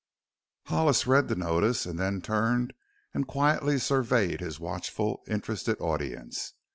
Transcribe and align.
Hollis 0.65 1.05
read 1.05 1.27
the 1.27 1.35
notice 1.35 1.85
and 1.85 1.99
then 1.99 2.21
turned 2.23 2.73
and 3.13 3.27
quietly 3.27 3.77
surveyed 3.77 4.41
his 4.41 4.59
watchful, 4.59 5.21
interested 5.27 5.79
audience. 5.79 6.53